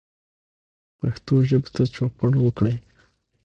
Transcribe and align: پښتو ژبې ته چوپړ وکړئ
پښتو 0.99 1.33
ژبې 1.49 1.69
ته 1.75 1.83
چوپړ 1.95 2.31
وکړئ 2.39 2.75